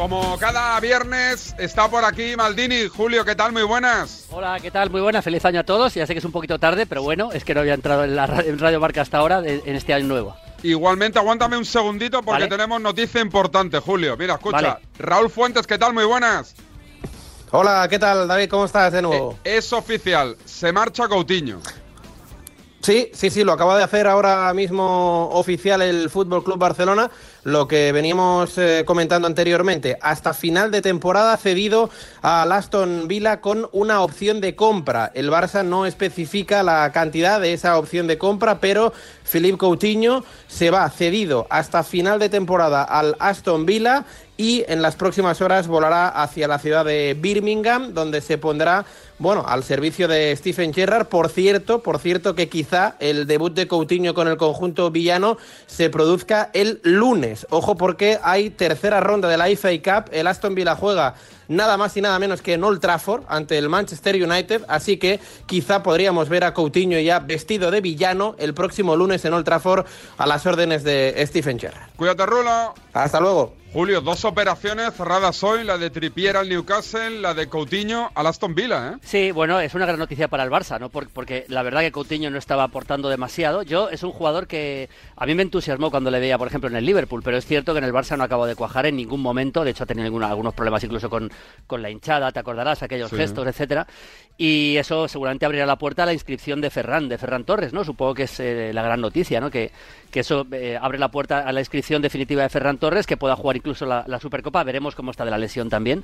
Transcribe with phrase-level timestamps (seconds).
[0.00, 2.88] Como cada viernes está por aquí Maldini.
[2.88, 3.52] Julio, ¿qué tal?
[3.52, 4.24] Muy buenas.
[4.30, 4.88] Hola, ¿qué tal?
[4.88, 5.22] Muy buenas.
[5.22, 5.92] Feliz año a todos.
[5.92, 8.16] Ya sé que es un poquito tarde, pero bueno, es que no había entrado en,
[8.16, 10.34] la, Radio Marca hasta ahora en este año nuevo.
[10.62, 14.16] Igualmente, aguántame un segundito porque tenemos noticia importante, Julio.
[14.16, 14.80] Mira, escucha.
[14.98, 15.92] Raúl Fuentes, ¿qué tal?
[15.92, 16.54] Muy buenas.
[17.50, 18.48] Hola, ¿qué tal, David?
[18.48, 19.36] ¿Cómo estás de nuevo?
[19.44, 21.60] Eh, es oficial, se marcha Coutinho.
[22.82, 27.10] Sí, sí, sí, lo acaba de hacer ahora mismo oficial el Fútbol Club Barcelona,
[27.44, 29.98] lo que veníamos eh, comentando anteriormente.
[30.00, 31.90] Hasta final de temporada cedido
[32.22, 35.12] a Aston Villa con una opción de compra.
[35.14, 38.94] El Barça no especifica la cantidad de esa opción de compra, pero
[39.30, 44.06] Philippe Coutinho se va cedido hasta final de temporada al Aston Villa
[44.38, 48.86] y en las próximas horas volará hacia la ciudad de Birmingham, donde se pondrá
[49.20, 51.06] bueno, al servicio de Stephen Gerrard.
[51.06, 55.90] Por cierto, por cierto que quizá el debut de Coutinho con el conjunto villano se
[55.90, 57.46] produzca el lunes.
[57.50, 60.10] Ojo porque hay tercera ronda de la FA Cup.
[60.10, 61.16] El Aston Villa juega
[61.48, 65.20] nada más y nada menos que en Old Trafford ante el Manchester United, así que
[65.46, 69.84] quizá podríamos ver a Coutinho ya vestido de villano el próximo lunes en Old Trafford
[70.16, 71.90] a las órdenes de Stephen Gerrard.
[71.96, 72.72] Cuídate, Rulo.
[72.94, 73.60] Hasta luego.
[73.72, 78.52] Julio, dos operaciones cerradas hoy, la de Trippier al Newcastle, la de Coutinho al Aston
[78.52, 78.98] Villa, ¿eh?
[79.10, 80.88] Sí, bueno, es una gran noticia para el Barça, ¿no?
[80.88, 83.64] Porque, la verdad que Coutinho no estaba aportando demasiado.
[83.64, 86.76] Yo es un jugador que a mí me entusiasmó cuando le veía, por ejemplo, en
[86.76, 89.20] el Liverpool, pero es cierto que en el Barça no acabó de cuajar en ningún
[89.20, 89.64] momento.
[89.64, 91.28] De hecho, ha tenido algunos problemas incluso con,
[91.66, 93.84] con la hinchada, te acordarás, aquellos gestos, etcétera.
[94.38, 97.82] Y eso seguramente abrirá la puerta a la inscripción de Ferran, de Ferran Torres, ¿no?
[97.82, 99.50] Supongo que es eh, la gran noticia, ¿no?
[99.50, 99.72] Que,
[100.10, 103.36] que eso eh, abre la puerta a la inscripción definitiva de Ferran Torres, que pueda
[103.36, 104.62] jugar incluso la, Supercopa.
[104.64, 106.02] Veremos cómo está de la lesión también,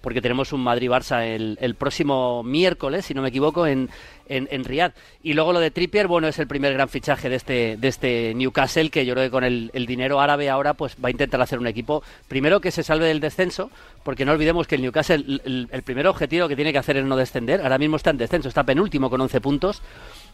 [0.00, 3.90] porque tenemos un Madrid-Barça el, próximo miércoles, si no me equivoco, en,
[4.28, 4.92] en, en Riyadh.
[5.22, 8.34] Y luego lo de Trippier, bueno, es el primer gran fichaje de este, de este
[8.34, 11.58] Newcastle, que yo creo que con el, dinero árabe ahora pues va a intentar hacer
[11.58, 13.70] un equipo, primero que se salve del descenso,
[14.02, 17.04] porque no olvidemos que el Newcastle, el, el primer objetivo que tiene que hacer es
[17.04, 17.62] no descender.
[17.62, 19.82] Ahora mismo está en descenso, está penúltimo con 11 puntos.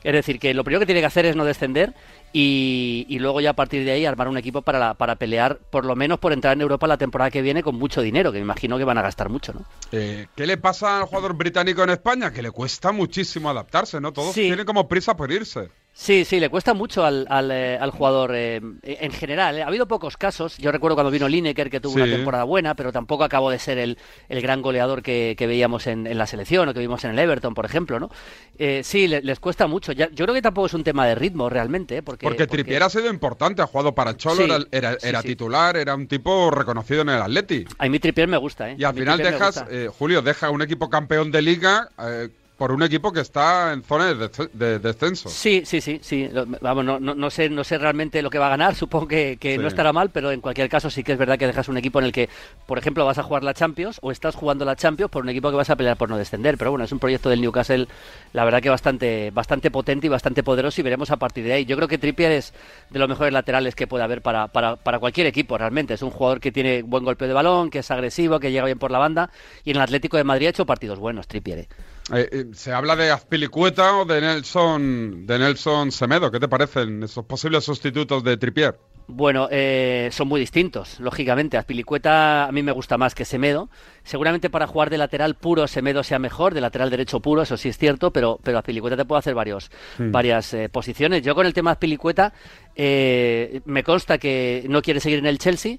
[0.04, 1.94] Es decir, que lo primero que tiene que hacer es no descender
[2.32, 5.96] y, luego ya a partir de ahí armar un equipo para, para pelear, por lo
[5.96, 8.76] menos por entrar en Europa la temporada que viene con mucho dinero, que me imagino
[8.76, 9.64] que van a gastar mucho, ¿no?
[9.92, 12.32] Eh, ¿Qué le pasa al jugador británico en España?
[12.32, 14.12] Que le cuesta muchísimo adaptarse, ¿no?
[14.12, 15.70] Todos tienen como prisa por irse.
[15.96, 19.56] Sí, sí, le cuesta mucho al, al, eh, jugador eh, en general.
[19.56, 19.62] Eh.
[19.62, 20.58] Ha habido pocos casos.
[20.58, 23.78] Yo recuerdo cuando vino Lineker que tuvo una temporada buena, pero tampoco acabó de ser
[23.78, 23.96] el,
[24.28, 27.64] el gran goleador que, veíamos en, la selección o que vimos en el Everton, por
[27.64, 28.10] ejemplo, ¿no?
[28.82, 29.92] sí, les cuesta mucho.
[29.92, 33.08] yo creo que tampoco es un tema de ritmo realmente, porque, porque Trippier ha sido
[33.08, 37.66] importante, ha jugado para Cholo, era, era, titular, era un tipo reconocido en el Atleti.
[37.78, 38.76] A mí Trippier me gusta, ¿eh?
[38.78, 39.64] Y al final dejas,
[39.96, 41.88] Julio, deja un equipo campeón de liga
[42.56, 45.28] por un equipo que está en zona de, descenso.
[45.28, 46.30] Sí, sí, sí, sí.
[46.60, 48.74] Vamos, no, no, sé, no sé realmente lo que va a ganar.
[48.84, 51.68] Supongo que, no estará mal, pero en cualquier caso sí que es verdad que dejas
[51.68, 52.28] un equipo en el que,
[52.66, 55.50] por ejemplo, vas a jugar la Champions o estás jugando la Champions por un equipo
[55.50, 56.56] que vas a pelear por no descender.
[56.56, 57.88] Pero bueno, es un proyecto del Newcastle,
[58.32, 61.64] la verdad que bastante, bastante potente y bastante poderoso y veremos a partir de ahí.
[61.64, 62.54] Yo creo que Trippier es
[62.90, 65.94] de los mejores laterales que puede haber para, para, para cualquier equipo realmente.
[65.94, 68.78] Es un jugador que tiene buen golpe de balón, que es agresivo, que llega bien
[68.78, 69.30] por la banda
[69.64, 71.58] y en el Atlético de Madrid ha hecho partidos buenos, Trippier.
[71.58, 71.68] ¿eh?
[72.12, 76.30] Eh, eh, se habla de Azpilicueta o de Nelson, de Nelson Semedo.
[76.30, 78.78] ¿Qué te parecen esos posibles sustitutos de Tripier?
[79.06, 81.56] Bueno, eh, son muy distintos, lógicamente.
[81.56, 83.70] Azpilicueta a mí me gusta más que Semedo.
[84.02, 87.70] Seguramente para jugar de lateral puro Semedo sea mejor, de lateral derecho puro, eso sí
[87.70, 90.10] es cierto, pero, pero Azpilicueta te puede hacer varios, hmm.
[90.10, 91.22] varias posiciones.
[91.22, 92.34] Yo con el tema Azpilicueta
[92.76, 95.78] me consta que no quiere seguir en el Chelsea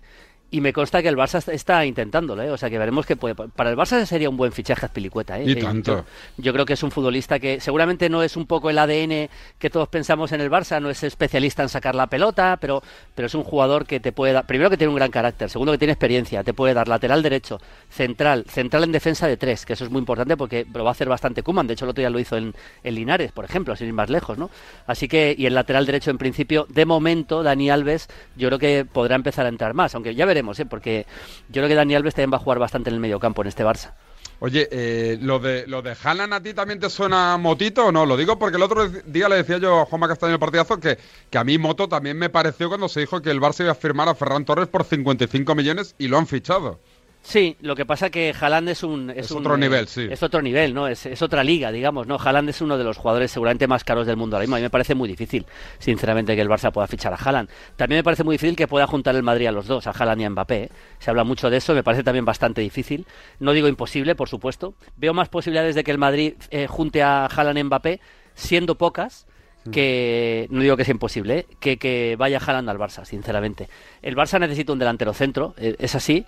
[0.55, 2.49] y me consta que el Barça está intentándolo, ¿eh?
[2.49, 3.35] o sea que veremos que puede.
[3.35, 5.37] Para el Barça sería un buen fichaje Pilicueta.
[5.37, 5.43] ¿eh?
[5.45, 6.05] Y tanto.
[6.37, 9.27] Yo, creo que es un futbolista que seguramente no es un poco el ADN
[9.59, 12.81] que todos pensamos en el Barça, no es especialista en sacar la pelota, pero,
[13.15, 14.45] pero es un jugador que te puede dar.
[14.47, 17.59] Primero que tiene un gran carácter, segundo que tiene experiencia, te puede dar lateral derecho,
[17.89, 20.93] central, central en defensa de tres, que eso es muy importante porque lo va a
[20.93, 21.67] hacer bastante Kuman.
[21.67, 24.09] De hecho, el otro día lo hizo en, en Linares, por ejemplo, sin ir más
[24.09, 24.49] lejos, ¿no?
[24.87, 28.85] Así que, y el lateral derecho en principio, de momento, Dani Alves, yo creo que
[28.85, 30.65] podrá empezar a entrar más, aunque ya veremos ¿eh?
[30.65, 31.05] porque
[31.49, 33.47] yo creo que Dani Alves también va a jugar bastante en el medio campo en
[33.47, 33.93] este Barça.
[34.39, 38.05] Oye, eh, ¿lo de lo de Haaland a ti también te suena motito o no?
[38.05, 40.97] Lo digo porque el otro día le decía yo a Juanma Castaño el partidazo que,
[41.29, 43.75] que a mí moto también me pareció cuando se dijo que el Barça iba a
[43.75, 46.81] firmar a Ferran Torres por 55 millones y lo han fichado.
[47.25, 49.09] Sí, lo que pasa que Haaland es un...
[49.09, 50.07] Es, otro nivel, sí.
[50.11, 50.87] Es otro nivel, ¿no?
[50.87, 52.17] Es, otra liga, digamos, ¿no?
[52.17, 54.57] Haaland es uno de los jugadores seguramente más caros del mundo ahora mismo.
[54.57, 55.43] A mí me parece muy difícil,
[55.79, 57.49] sinceramente, que el Barça pueda fichar a Haaland.
[57.77, 60.21] También me parece muy difícil que pueda juntar el Madrid a los dos, a Haaland
[60.21, 60.63] y a Mbappé.
[60.65, 60.69] ¿eh?
[60.99, 63.07] Se habla mucho de eso, me parece también bastante difícil.
[63.39, 64.75] No digo imposible, por supuesto.
[64.95, 68.01] Veo más posibilidades de que el Madrid eh, junte a Haaland y Mbappé,
[68.35, 69.25] siendo pocas,
[69.63, 69.71] mm.
[69.71, 71.47] que no digo que sea imposible, ¿eh?
[71.59, 73.67] que, que vaya Haaland al Barça, sinceramente.
[74.03, 76.23] El Barça necesita un delantero centro, es así,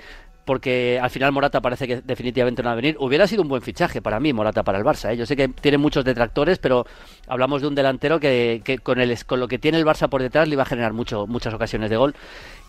[0.48, 2.96] porque al final Morata parece que definitivamente no va a venir.
[3.00, 5.12] Hubiera sido un buen fichaje para mí Morata para el Barça.
[5.12, 5.18] ¿eh?
[5.18, 6.88] Yo sé que tiene muchos detractores, pero
[7.28, 10.48] hablamos de un delantero que, con, el, con lo que tiene el Barça por detrás
[10.48, 12.16] le iba a generar mucho, muchas ocasiones de gol.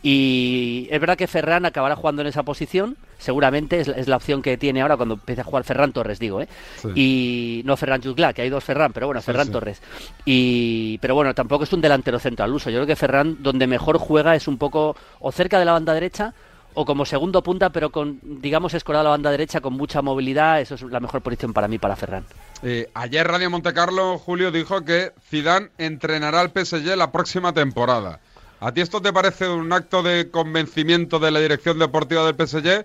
[0.03, 4.57] Y es verdad que Ferran acabará jugando en esa posición, seguramente es, la opción que
[4.57, 6.49] tiene ahora cuando empiece a jugar Ferran Torres, digo, ¿eh?
[6.95, 9.81] Y no Ferran Jutgla, que hay dos Ferran, pero bueno, Ferran Torres.
[10.25, 12.71] Y pero bueno, tampoco es un delantero centro al uso.
[12.71, 15.95] Yo creo que Ferran donde mejor juega es un poco o cerca de la banda
[15.95, 16.35] derecha
[16.75, 20.61] o como segundo punta, pero con, digamos, escorado a la banda derecha con mucha movilidad.
[20.61, 22.25] Eso es la mejor posición para mí, para Ferran.
[22.63, 28.21] Eh, ayer Radio Montecarlo, Julio, dijo que Zidane entrenará al PSG la próxima temporada.
[28.61, 32.85] ¿A ti esto te parece un acto de convencimiento de la dirección deportiva del PSG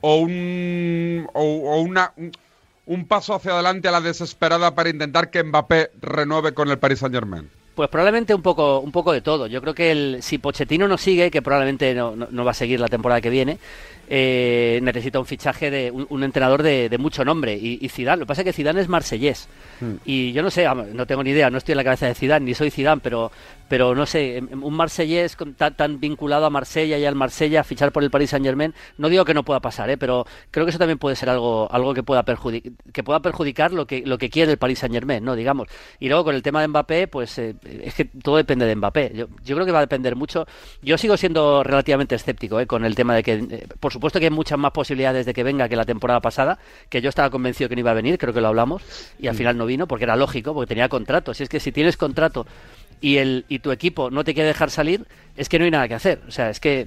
[0.00, 2.12] o un, o, una,
[2.86, 7.00] un paso hacia adelante a la desesperada para intentar que Mbappé renueve con el Paris
[7.00, 7.50] Saint-Germain?
[7.78, 9.46] Pues probablemente un poco, un poco de todo.
[9.46, 12.80] Yo creo que el, si Pochettino no sigue, que probablemente no, no, va a seguir
[12.80, 13.60] la temporada que viene,
[14.10, 17.54] eh, necesita un fichaje de un, entrenador de, mucho nombre.
[17.54, 19.48] Y, y, Zidane, lo que pasa es que Zidane es marsellés.
[19.80, 19.94] Hmm.
[20.04, 22.46] Y yo no sé, no tengo ni idea, no estoy en la cabeza de Zidane,
[22.46, 23.30] ni soy Zidane, pero,
[23.68, 27.62] pero no sé, em, em, un marsellés tan, tan, vinculado a Marsella y al Marsella,
[27.64, 29.98] fichar por el Paris Saint Germain, no digo que no pueda pasar, ¿eh?
[29.98, 33.72] pero creo que eso también puede ser algo, algo que pueda perjudicar, que pueda perjudicar
[33.72, 35.36] lo que, lo que quiere el Paris Saint Germain, ¿no?
[35.36, 35.68] Digamos.
[36.00, 39.12] Y luego con el tema de Mbappé, pues eh, es que todo depende de Mbappé.
[39.14, 40.46] Yo, yo, creo que va a depender mucho.
[40.82, 42.66] Yo sigo siendo relativamente escéptico ¿eh?
[42.66, 45.42] con el tema de que, eh, por supuesto que hay muchas más posibilidades de que
[45.42, 46.58] venga que la temporada pasada,
[46.88, 48.82] que yo estaba convencido que no iba a venir, creo que lo hablamos,
[49.18, 49.38] y al mm.
[49.38, 51.34] final no vino, porque era lógico, porque tenía contrato.
[51.34, 52.46] Si es que si tienes contrato
[53.00, 55.06] y, el, y tu equipo no te quiere dejar salir,
[55.36, 56.20] es que no hay nada que hacer.
[56.28, 56.86] O sea, es que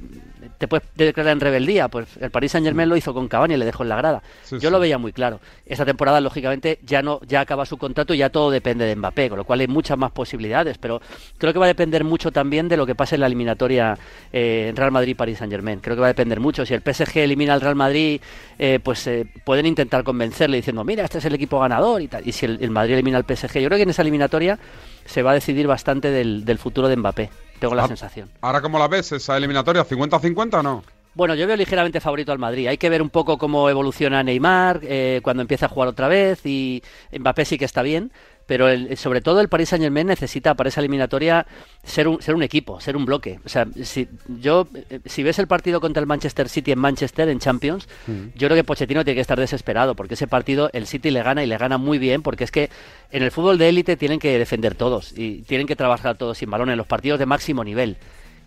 [0.57, 1.87] te puedes declarar en rebeldía.
[1.87, 4.23] Pues el Paris Saint Germain lo hizo con Cavani y le dejó en la grada.
[4.59, 5.39] Yo lo veía muy claro.
[5.65, 9.29] Esta temporada, lógicamente, ya no ya acaba su contrato y ya todo depende de Mbappé,
[9.29, 10.77] con lo cual hay muchas más posibilidades.
[10.77, 11.01] Pero
[11.37, 13.97] creo que va a depender mucho también de lo que pase en la eliminatoria
[14.31, 15.79] eh, en Real Madrid-Paris Saint Germain.
[15.79, 16.65] Creo que va a depender mucho.
[16.65, 18.21] Si el PSG elimina al Real Madrid,
[18.59, 22.27] eh, pues eh, pueden intentar convencerle diciendo, mira, este es el equipo ganador y tal.
[22.27, 24.59] Y si el, el Madrid elimina al PSG, yo creo que en esa eliminatoria
[25.05, 27.29] se va a decidir bastante del, del futuro de Mbappé.
[27.61, 28.27] Tengo la ah, sensación.
[28.41, 29.85] ¿Ahora cómo la ves esa eliminatoria?
[29.85, 30.83] ¿50-50 o no?
[31.13, 32.65] Bueno, yo veo ligeramente favorito al Madrid.
[32.65, 36.43] Hay que ver un poco cómo evoluciona Neymar eh, cuando empieza a jugar otra vez
[36.43, 36.81] y
[37.15, 38.11] Mbappé sí que está bien,
[38.51, 38.67] pero
[38.97, 41.47] sobre todo el Paris Saint Germain necesita para esa eliminatoria
[41.85, 43.39] ser un, ser un equipo, ser un bloque.
[43.45, 47.29] O sea, si, yo, eh, si ves el partido contra el Manchester City en Manchester,
[47.29, 48.35] en Champions, mm.
[48.35, 51.45] yo creo que Pochettino tiene que estar desesperado, porque ese partido el City le gana
[51.45, 52.69] y le gana muy bien, porque es que
[53.13, 56.51] en el fútbol de élite tienen que defender todos y tienen que trabajar todos sin
[56.51, 57.95] balón en los partidos de máximo nivel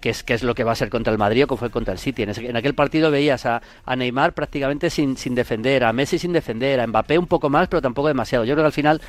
[0.04, 1.70] que es, que es lo que va a ser contra el Madrid o que fue
[1.70, 2.24] contra el City.
[2.24, 3.62] En, aquel partido veías a,
[3.96, 7.80] Neymar prácticamente sin, sin defender, a Messi sin defender, a Mbappé un poco más, pero
[7.80, 8.44] tampoco demasiado.
[8.44, 9.00] Yo creo que al final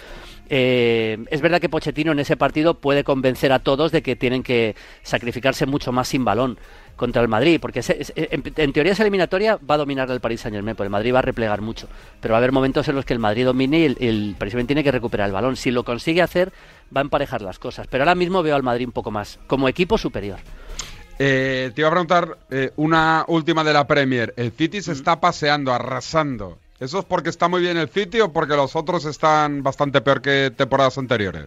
[0.50, 4.42] eh, es verdad que Pochettino en ese partido puede convencer a todos de que tienen
[4.42, 6.58] que sacrificarse mucho más sin balón
[6.96, 7.82] contra el Madrid, porque
[8.16, 11.20] en, teoría esa eliminatoria va a dominar el Paris Saint Germain, porque el Madrid va
[11.20, 11.90] a replegar mucho,
[12.22, 14.66] pero va a haber momentos en los que el Madrid domine y el, Paris Saint
[14.66, 15.58] tiene que recuperar el balón.
[15.58, 16.54] Si lo consigue hacer,
[16.96, 19.68] va a emparejar las cosas, pero ahora mismo veo al Madrid un poco más como
[19.68, 20.40] equipo superior.
[21.18, 24.34] Eh, te iba a preguntar eh, una última de la Premier.
[24.38, 24.96] El City se mm.
[24.96, 26.58] está paseando, arrasando.
[26.80, 30.22] ¿Eso es porque está muy bien el City o porque los otros están bastante peor
[30.22, 31.46] que temporadas anteriores?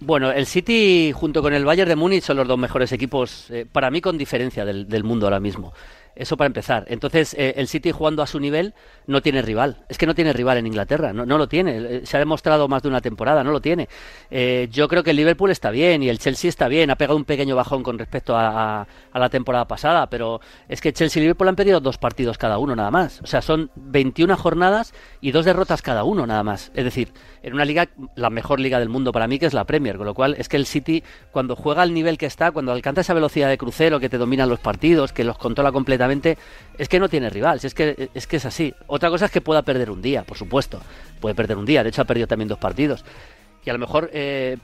[0.00, 3.66] Bueno, el City junto con el Bayern de Múnich son los dos mejores equipos, eh,
[3.70, 5.74] para mí con diferencia del, mundo ahora mismo.
[6.16, 6.84] Eso para empezar.
[6.88, 8.74] Entonces, eh, el City jugando a su nivel
[9.06, 9.78] no tiene rival.
[9.88, 11.76] Es que no tiene rival en Inglaterra, no, no lo tiene.
[11.78, 13.88] Eh, se ha demostrado más de una temporada, no lo tiene.
[14.30, 16.90] Eh, yo creo que el Liverpool está bien y el Chelsea está bien.
[16.90, 21.20] Ha pegado un pequeño bajón con respecto a, la temporada pasada, pero es que Chelsea
[21.20, 23.20] y Liverpool han perdido dos partidos cada uno nada más.
[23.22, 26.72] O sea, son 21 jornadas y dos derrotas cada uno nada más.
[26.74, 27.12] Es decir,
[27.42, 29.96] en una liga, la mejor liga del mundo para mí, que es la Premier.
[29.96, 31.02] Con lo cual, es que el City,
[31.32, 34.48] cuando juega al nivel que está, cuando alcanza esa velocidad de crucero que te dominan
[34.48, 35.99] los partidos, que los controla completamente,
[36.78, 37.60] es que no tiene rival.
[37.62, 38.74] Es que, es que es así.
[38.86, 40.80] Otra cosa es que pueda perder un día, por supuesto.
[41.20, 41.82] Puede perder un día.
[41.82, 43.04] De hecho, ha perdido también dos partidos.
[43.64, 44.10] Y a lo mejor.
[44.12, 44.56] Eh,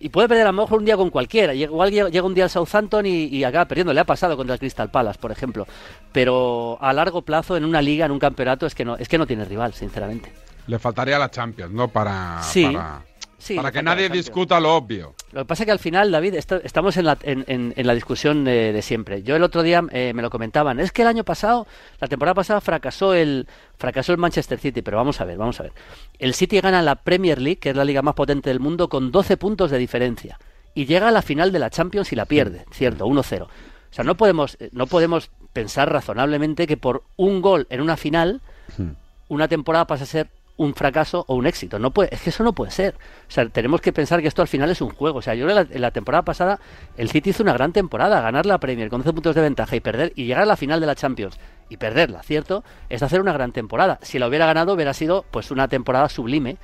[0.00, 1.52] y puede perder a lo mejor un día con cualquiera.
[1.54, 3.92] Igual llega un día al Southampton y, y, acaba perdiendo.
[3.92, 5.66] Le ha pasado contra el Crystal Palace, por ejemplo.
[6.12, 9.18] Pero a largo plazo, en una liga, en un campeonato, es que no, es que
[9.18, 10.32] no tiene rival, sinceramente.
[10.68, 11.88] Le faltaría la Champions, ¿no?
[11.88, 13.02] Para, para,
[13.38, 15.14] que nadie discuta lo obvio.
[15.32, 18.80] Lo que pasa es que al final, David, estamos en la, en, la discusión de,
[18.82, 19.22] siempre.
[19.22, 20.80] Yo el otro día eh, me lo comentaban.
[20.80, 21.66] Es que el año pasado,
[22.00, 24.82] la temporada pasada, fracasó el, fracasó el Manchester City.
[24.82, 25.72] Pero vamos a ver, vamos a ver.
[26.18, 29.12] El City gana la Premier League, que es la liga más potente del mundo, con
[29.12, 30.38] 12 puntos de diferencia.
[30.74, 33.42] Y llega a la final de la Champions y la pierde, cierto, 1-0.
[33.42, 33.48] O
[33.90, 38.42] sea, no podemos, no podemos pensar razonablemente que por un gol en una final,
[38.76, 38.90] hmm.
[39.28, 41.78] una temporada pasa a ser un fracaso o un éxito.
[41.78, 42.94] No puede, es que eso no puede ser.
[43.28, 45.20] O sea, tenemos que pensar que esto al final es un juego.
[45.20, 46.60] O sea, yo creo que en la, temporada pasada
[46.96, 49.80] el City hizo una gran temporada, ganar la Premier con 11 puntos de ventaja y
[49.80, 51.38] perder y llegar a la final de la Champions
[51.70, 52.64] y perderla, ¿cierto?
[52.88, 53.98] Es hacer una gran temporada.
[54.02, 56.58] Si la hubiera ganado hubiera sido pues una temporada sublime.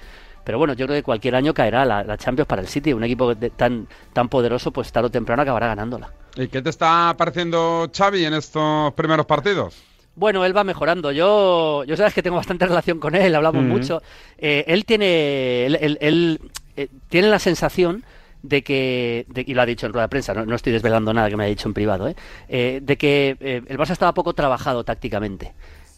[0.45, 2.93] Pero bueno, yo creo que cualquier año caerá la, la Champions para el City.
[2.93, 6.13] Un equipo tan, tan poderoso, pues tarde o temprano acabará ganándola.
[6.37, 9.94] ¿Y qué te está pareciendo Xavi en estos primeros partidos?
[10.17, 11.13] Bueno, él va mejorando.
[11.13, 14.03] Yo, yo sabes que tengo bastante relación con él, hablamos mucho.
[14.39, 16.41] Eh, él tiene, él,
[16.77, 18.05] eh, tiene la sensación
[18.43, 21.37] de que, y lo ha dicho en rueda de prensa, no, estoy desvelando nada que
[21.37, 22.81] me haya dicho en privado, ¿eh?
[22.83, 25.55] de que el Barça estaba poco trabajado tácticamente.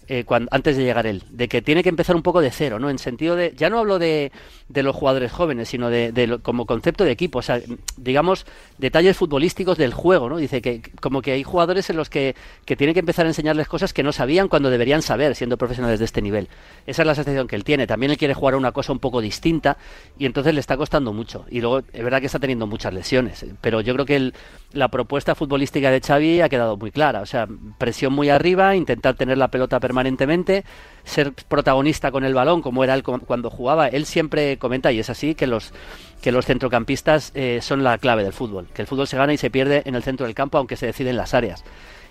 [0.08, 2.90] Eh, antes de llegar él, de que tiene que empezar un poco de cero, ¿no?
[2.90, 4.30] En sentido de, ya no hablo de,
[4.68, 7.60] de los jugadores jóvenes, sino de, como concepto de equipo, o sea,
[7.96, 8.46] digamos,
[8.78, 10.36] detalles futbolísticos del juego, ¿no?
[10.36, 13.66] Dice que como que hay jugadores en los que, que tiene que empezar a enseñarles
[13.66, 16.46] cosas que no sabían cuando deberían saber, siendo profesionales de este nivel.
[16.86, 17.88] Esa es la sensación que él tiene.
[17.88, 19.76] También él quiere jugar a una cosa un poco distinta
[20.18, 21.46] y entonces le está costando mucho.
[21.50, 24.34] Y luego, es verdad que está teniendo muchas lesiones, pero yo creo que el,
[24.72, 27.48] la propuesta futbolística de Xavi ha quedado muy clara, o sea,
[27.78, 30.64] presión muy arriba, intentar tener la pelota permanente permanentemente,
[31.04, 33.88] ser protagonista con el balón, como era él cuando jugaba.
[33.88, 35.72] Él siempre comenta, y es así, que los,
[36.20, 39.38] que los centrocampistas eh, son la clave del fútbol, que el fútbol se gana y
[39.38, 41.64] se pierde en el centro del campo, aunque se deciden las áreas.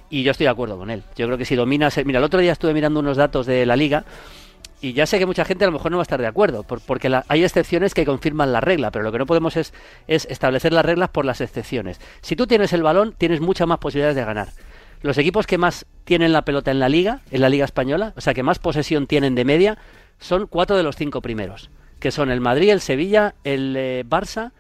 [0.10, 1.04] Y yo estoy de acuerdo con él.
[1.16, 2.00] Yo creo que si dominas...
[2.04, 4.04] Mira, el otro día estuve mirando unos datos de la liga
[4.82, 6.64] y ya sé que mucha gente a lo mejor no va a estar de acuerdo,
[6.64, 9.74] porque hay excepciones que confirman la regla, pero lo que no podemos es,
[10.08, 12.00] es establecer las reglas por las excepciones.
[12.22, 14.48] Si tú tienes el balón, tienes muchas más posibilidades de ganar
[15.06, 18.22] los equipos que más tienen la pelota en la liga, en la liga española, o
[18.22, 19.78] sea, que más posesión tienen de media,
[20.20, 21.70] son cuatro de los cinco primeros,
[22.00, 24.52] que son el Madrid, el Sevilla, el eh, Barça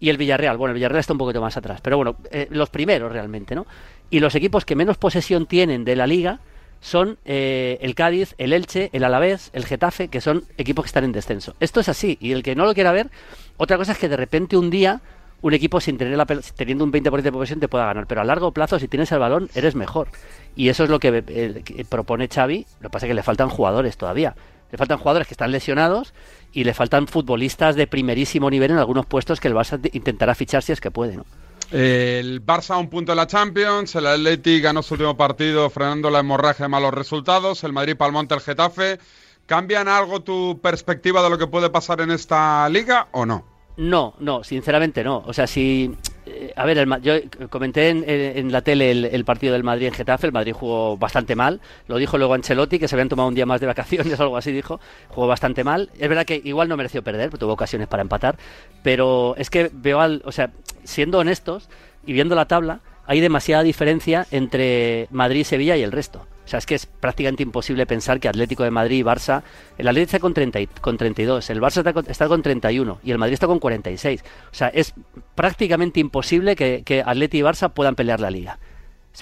[0.00, 0.56] y el Villarreal.
[0.56, 3.66] Bueno, el Villarreal está un poquito más atrás, pero bueno, eh, los primeros realmente, ¿no?
[4.08, 6.40] Y los equipos que menos posesión tienen de la liga
[6.80, 11.04] son eh, el Cádiz, el Elche, el Alavés, el Getafe, que son equipos que están
[11.04, 11.56] en descenso.
[11.60, 13.10] Esto es así, y el que no lo quiera ver,
[13.58, 15.02] otra cosa es que de repente un día
[15.44, 18.24] un equipo sin tener la teniendo un 20% de posesión te pueda ganar, pero a
[18.24, 20.08] largo plazo si tienes el balón eres mejor.
[20.56, 23.50] Y eso es lo que, eh, propone Xavi, lo que pasa es que le faltan
[23.50, 24.34] jugadores todavía.
[24.72, 26.14] Le faltan jugadores que están lesionados
[26.54, 30.62] y le faltan futbolistas de primerísimo nivel en algunos puestos que el Barça intentará fichar
[30.62, 31.26] si es que puede, ¿no?
[31.70, 36.08] El Barça a un punto de la Champions, el Atleti ganó su último partido frenando
[36.08, 38.98] la hemorragia de malos resultados, el Madrid palmonte el Getafe.
[39.44, 43.53] ¿Cambian algo tu perspectiva de lo que puede pasar en esta liga o no?
[43.76, 45.22] No, no, sinceramente no.
[45.26, 45.94] O sea, si.
[46.26, 47.14] Eh, a ver, yo
[47.50, 50.28] comenté en, la tele el, partido del Madrid en Getafe.
[50.28, 51.60] El Madrid jugó bastante mal.
[51.88, 54.36] Lo dijo luego Ancelotti, que se habían tomado un día más de vacaciones o algo
[54.36, 54.80] así, dijo.
[55.08, 55.90] Jugó bastante mal.
[55.98, 58.38] Es verdad que igual no mereció perder, porque tuvo ocasiones para empatar.
[58.82, 60.22] Pero es que veo al.
[60.24, 60.52] O sea,
[60.84, 61.68] siendo honestos
[62.06, 66.26] y viendo la tabla, hay demasiada diferencia entre Madrid, Sevilla y el resto.
[66.44, 69.42] O sea, es que es prácticamente imposible pensar que Atlético de Madrid y Barça.
[69.78, 73.10] El Atlético está con, 30 con 32, el Barça está con, está con, 31 y
[73.10, 74.22] el Madrid está con 46.
[74.52, 74.94] O sea, es
[75.34, 78.58] prácticamente imposible que, que Atlético y Barça puedan pelear la liga.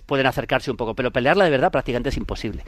[0.07, 2.65] Pueden acercarse un poco, pero pelearla de verdad prácticamente es imposible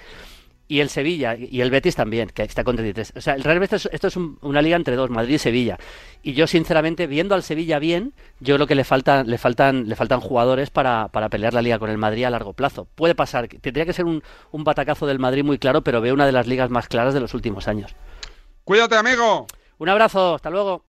[0.67, 3.13] y el Sevilla y el Betis también, que está con 33.
[3.17, 5.79] O sea, el Real Betis, esto es una liga entre dos, Madrid y Sevilla.
[6.23, 9.97] Y yo, sinceramente, viendo al Sevilla bien, yo creo que le faltan, le faltan, le
[9.97, 12.87] faltan jugadores para, para pelear la liga con el Madrid a largo plazo.
[12.95, 16.27] Puede pasar, tendría que ser un, un batacazo del Madrid muy claro, pero veo una
[16.27, 17.95] de las ligas más claras de los últimos años.
[18.65, 19.47] Cuídate, amigo.
[19.79, 20.85] Un abrazo, hasta luego.